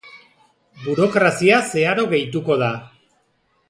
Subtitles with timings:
[0.85, 2.75] Burokrazia zeharo gehituko da.